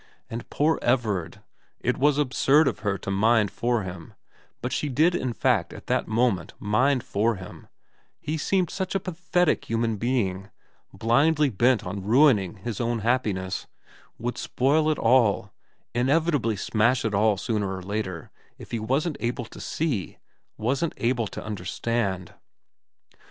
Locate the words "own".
12.83-13.01